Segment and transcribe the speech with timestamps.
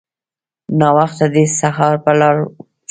[0.79, 2.47] ناوخته دی سهار به لاړ شو.